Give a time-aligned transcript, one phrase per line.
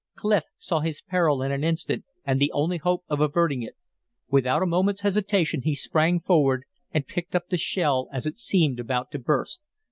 [0.15, 3.75] Clif saw his peril in an instant and the only hope of averting it.
[4.31, 8.79] Without a moment's hesitation he sprang forward and picked up the shell as it seemed
[8.79, 9.61] about to burst.